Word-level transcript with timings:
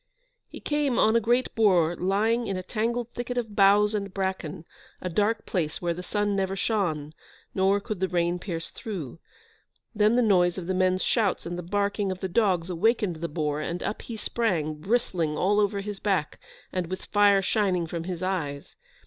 He 0.49 0.59
came 0.59 0.97
on 0.97 1.15
a 1.15 1.19
great 1.19 1.53
boar 1.53 1.95
lying 1.95 2.47
in 2.47 2.57
a 2.57 2.63
tangled 2.63 3.09
thicket 3.09 3.37
of 3.37 3.55
boughs 3.55 3.93
and 3.93 4.11
bracken, 4.11 4.65
a 4.99 5.09
dark 5.09 5.45
place 5.45 5.79
where 5.79 5.93
the 5.93 6.01
sun 6.01 6.35
never 6.35 6.55
shone, 6.55 7.13
nor 7.53 7.79
could 7.79 7.99
the 7.99 8.07
rain 8.07 8.39
pierce 8.39 8.71
through. 8.71 9.19
Then 9.93 10.15
the 10.15 10.23
noise 10.23 10.57
of 10.57 10.65
the 10.65 10.73
men's 10.73 11.03
shouts 11.03 11.45
and 11.45 11.55
the 11.55 11.61
barking 11.61 12.11
of 12.11 12.19
the 12.19 12.27
dogs 12.27 12.71
awakened 12.71 13.17
the 13.17 13.29
boar, 13.29 13.61
and 13.61 13.83
up 13.83 14.01
he 14.01 14.17
sprang, 14.17 14.73
bristling 14.81 15.37
all 15.37 15.59
over 15.59 15.81
his 15.81 15.99
back, 15.99 16.39
and 16.73 16.87
with 16.87 17.05
fire 17.05 17.43
shining 17.43 17.85
from 17.85 18.05
his 18.05 18.23
eyes. 18.23 18.75